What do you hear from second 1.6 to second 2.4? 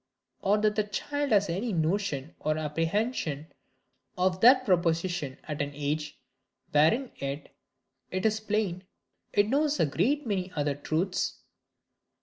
notion